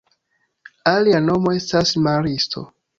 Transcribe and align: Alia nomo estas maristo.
Alia 0.93 1.21
nomo 1.27 1.57
estas 1.61 1.95
maristo. 2.05 2.69